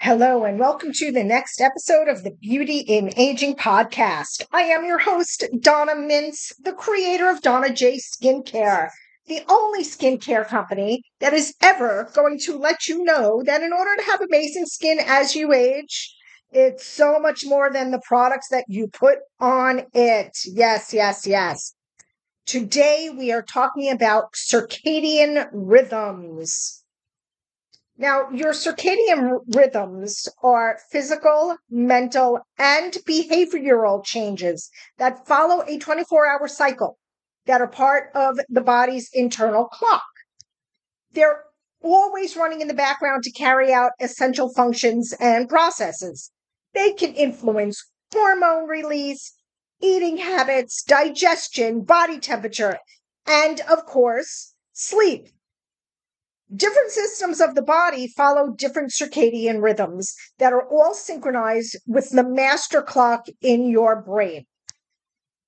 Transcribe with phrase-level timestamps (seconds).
[0.00, 4.46] Hello, and welcome to the next episode of the Beauty in Aging podcast.
[4.52, 8.90] I am your host, Donna Mintz, the creator of Donna J Skincare,
[9.26, 13.96] the only skincare company that is ever going to let you know that in order
[13.96, 16.14] to have amazing skin as you age,
[16.52, 20.38] it's so much more than the products that you put on it.
[20.44, 21.74] Yes, yes, yes.
[22.46, 26.84] Today we are talking about circadian rhythms.
[28.00, 36.46] Now, your circadian rhythms are physical, mental, and behavioral changes that follow a 24 hour
[36.46, 36.96] cycle
[37.46, 40.04] that are part of the body's internal clock.
[41.10, 41.42] They're
[41.82, 46.30] always running in the background to carry out essential functions and processes.
[46.74, 49.34] They can influence hormone release,
[49.80, 52.78] eating habits, digestion, body temperature,
[53.26, 55.28] and of course, sleep.
[56.54, 62.24] Different systems of the body follow different circadian rhythms that are all synchronized with the
[62.24, 64.46] master clock in your brain.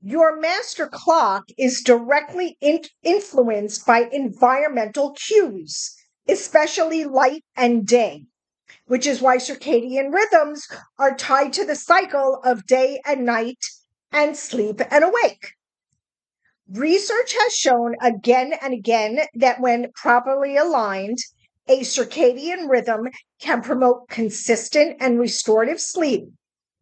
[0.00, 5.94] Your master clock is directly in- influenced by environmental cues,
[6.28, 8.24] especially light and day,
[8.86, 10.66] which is why circadian rhythms
[10.98, 13.62] are tied to the cycle of day and night
[14.12, 15.55] and sleep and awake.
[16.72, 21.18] Research has shown again and again that when properly aligned,
[21.68, 23.08] a circadian rhythm
[23.40, 26.24] can promote consistent and restorative sleep.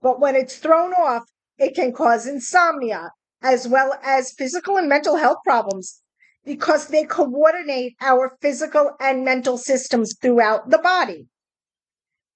[0.00, 1.24] But when it's thrown off,
[1.58, 3.10] it can cause insomnia
[3.42, 6.00] as well as physical and mental health problems
[6.46, 11.26] because they coordinate our physical and mental systems throughout the body.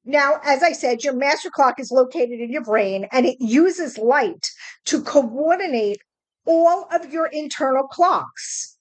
[0.05, 3.99] Now, as I said, your master clock is located in your brain and it uses
[3.99, 4.51] light
[4.87, 5.99] to coordinate
[6.49, 8.77] all of your internal clocks.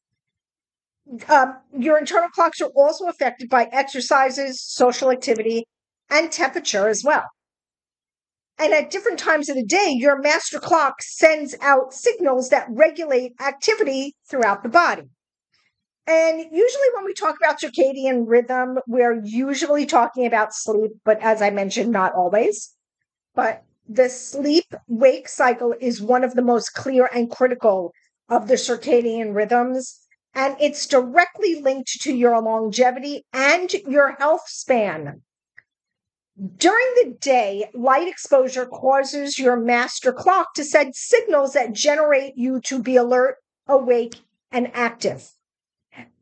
[1.27, 5.65] Um, your internal clocks are also affected by exercises, social activity,
[6.09, 7.25] and temperature as well.
[8.57, 13.33] And at different times of the day, your master clock sends out signals that regulate
[13.39, 15.03] activity throughout the body.
[16.07, 21.41] And usually, when we talk about circadian rhythm, we're usually talking about sleep, but as
[21.41, 22.73] I mentioned, not always.
[23.35, 27.93] But the sleep wake cycle is one of the most clear and critical
[28.29, 30.01] of the circadian rhythms.
[30.33, 35.21] And it's directly linked to your longevity and your health span.
[36.57, 42.61] During the day, light exposure causes your master clock to send signals that generate you
[42.65, 43.37] to be alert,
[43.67, 44.21] awake,
[44.51, 45.31] and active.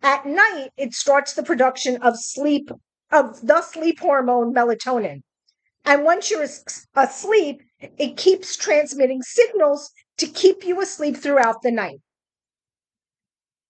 [0.02, 2.72] At night, it starts the production of sleep,
[3.12, 5.24] of the sleep hormone melatonin.
[5.86, 6.48] And once you're
[6.96, 12.00] asleep, it keeps transmitting signals to keep you asleep throughout the night.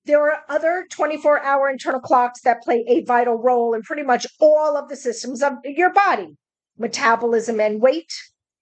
[0.06, 4.28] There are other 24 hour internal clocks that play a vital role in pretty much
[4.40, 6.38] all of the systems of your body
[6.78, 8.12] metabolism and weight,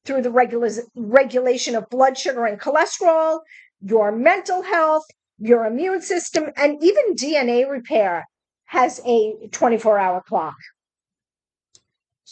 [0.06, 3.40] through the regula- regulation of blood sugar and cholesterol,
[3.82, 5.04] your mental health,
[5.40, 8.26] your immune system, and even DNA repair
[8.66, 10.56] has a 24 hour clock.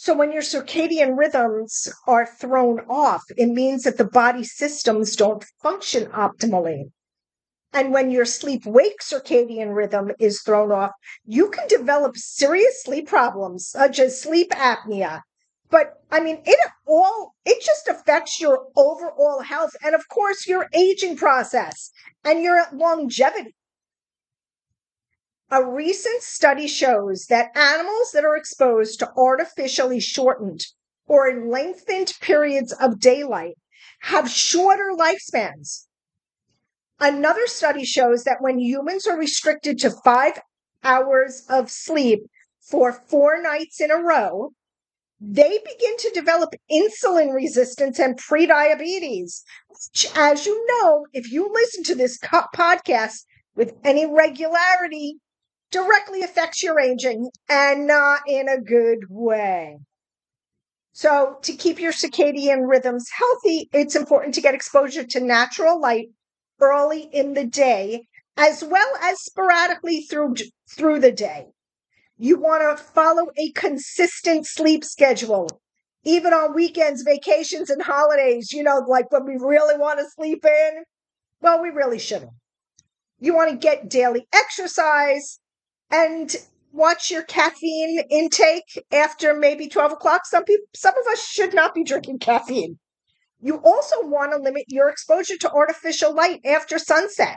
[0.02, 5.44] So when your circadian rhythms are thrown off, it means that the body systems don't
[5.62, 6.90] function optimally.
[7.72, 10.90] And when your sleep wake circadian rhythm is thrown off,
[11.24, 15.20] you can develop serious sleep problems such as sleep apnea.
[15.70, 20.66] But I mean, it all, it just affects your overall health and, of course, your
[20.74, 21.92] aging process
[22.24, 23.54] and your longevity.
[25.54, 30.64] A recent study shows that animals that are exposed to artificially shortened
[31.06, 33.58] or lengthened periods of daylight
[34.00, 35.88] have shorter lifespans.
[36.98, 40.40] Another study shows that when humans are restricted to five
[40.82, 42.22] hours of sleep
[42.62, 44.52] for four nights in a row,
[45.20, 49.42] they begin to develop insulin resistance and prediabetes.
[49.68, 55.18] Which, as you know, if you listen to this podcast with any regularity,
[55.72, 59.78] directly affects your aging and not in a good way.
[60.92, 66.08] So, to keep your circadian rhythms healthy, it's important to get exposure to natural light
[66.60, 70.34] early in the day as well as sporadically through
[70.70, 71.46] through the day.
[72.16, 75.48] You want to follow a consistent sleep schedule.
[76.04, 80.44] Even on weekends, vacations, and holidays, you know, like when we really want to sleep
[80.44, 80.84] in,
[81.40, 82.32] well, we really shouldn't.
[83.20, 85.38] You want to get daily exercise,
[85.92, 86.34] and
[86.72, 90.22] watch your caffeine intake after maybe 12 o'clock.
[90.24, 92.78] Some people, some of us should not be drinking caffeine.
[93.40, 97.36] You also want to limit your exposure to artificial light after sunset.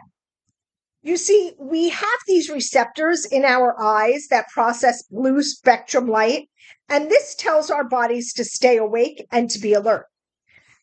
[1.02, 6.48] You see, we have these receptors in our eyes that process blue spectrum light,
[6.90, 10.06] and this tells our bodies to stay awake and to be alert.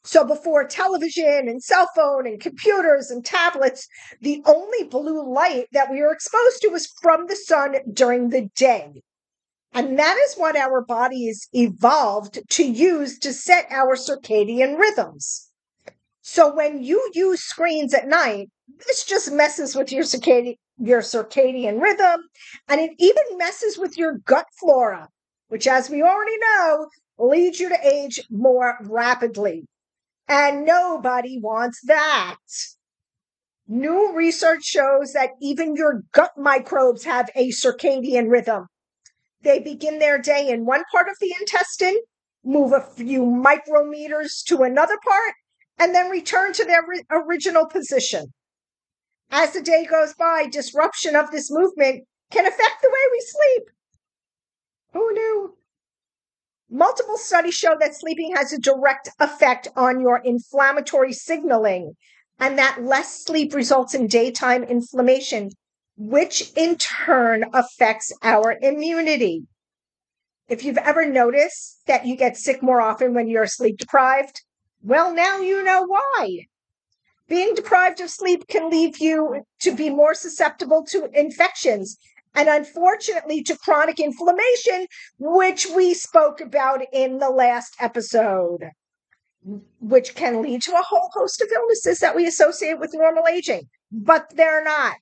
[0.04, 3.86] So before television and cell phone and computers and tablets,
[4.20, 8.48] the only blue light that we were exposed to was from the sun during the
[8.56, 9.02] day.
[9.72, 15.48] And that is what our bodies evolved to use to set our circadian rhythms.
[16.20, 18.50] So when you use screens at night,
[18.86, 22.22] this just messes with your circadian your circadian rhythm
[22.66, 25.08] and it even messes with your gut flora,
[25.48, 26.88] which as we already know,
[27.18, 29.64] leads you to age more rapidly.
[30.34, 32.38] And nobody wants that.
[33.68, 38.64] New research shows that even your gut microbes have a circadian rhythm.
[39.42, 41.98] They begin their day in one part of the intestine,
[42.42, 45.34] move a few micrometers to another part,
[45.78, 48.32] and then return to their original position.
[49.30, 53.64] As the day goes by, disruption of this movement can affect the way we sleep.
[54.94, 55.56] Who knew?
[56.74, 61.96] Multiple studies show that sleeping has a direct effect on your inflammatory signaling,
[62.40, 65.50] and that less sleep results in daytime inflammation,
[65.98, 69.42] which in turn affects our immunity.
[70.48, 74.40] If you've ever noticed that you get sick more often when you're sleep deprived,
[74.82, 76.46] well, now you know why.
[77.28, 81.98] Being deprived of sleep can leave you to be more susceptible to infections
[82.34, 84.86] and unfortunately to chronic inflammation,
[85.18, 88.70] which we spoke about in the last episode,
[89.80, 93.68] which can lead to a whole host of illnesses that we associate with normal aging,
[93.90, 94.96] but they're not.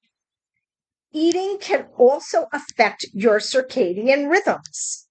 [1.13, 5.09] Eating can also affect your circadian rhythms.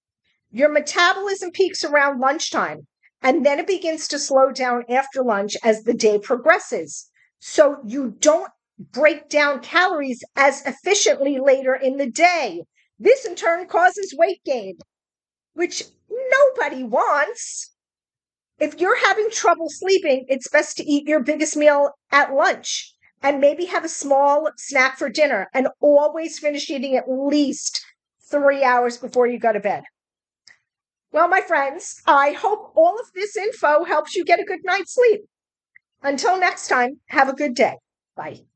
[0.52, 2.88] Your metabolism peaks around lunchtime,
[3.22, 7.10] and then it begins to slow down after lunch as the day progresses.
[7.40, 12.64] So you don't break down calories as efficiently later in the day.
[12.98, 14.78] This in turn causes weight gain,
[15.54, 17.76] which nobody wants.
[18.60, 23.42] If you're having trouble sleeping, it's best to eat your biggest meal at lunch and
[23.42, 27.86] maybe have a small snack for dinner and always finish eating at least
[28.30, 29.84] three hours before you go to bed.
[31.12, 34.94] Well, my friends, I hope all of this info helps you get a good night's
[34.94, 35.22] sleep.
[36.02, 37.78] Until next time, have a good day.
[38.16, 38.49] Bye.